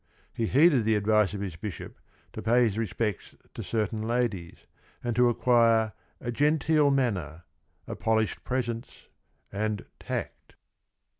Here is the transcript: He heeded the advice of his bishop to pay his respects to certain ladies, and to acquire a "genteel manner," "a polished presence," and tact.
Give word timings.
He 0.33 0.47
heeded 0.47 0.83
the 0.83 0.95
advice 0.95 1.35
of 1.35 1.41
his 1.41 1.55
bishop 1.55 1.95
to 2.33 2.41
pay 2.41 2.63
his 2.63 2.75
respects 2.75 3.35
to 3.53 3.61
certain 3.61 4.01
ladies, 4.01 4.65
and 5.03 5.15
to 5.15 5.29
acquire 5.29 5.93
a 6.19 6.31
"genteel 6.31 6.89
manner," 6.89 7.43
"a 7.85 7.95
polished 7.95 8.43
presence," 8.43 9.09
and 9.51 9.85
tact. 9.99 10.55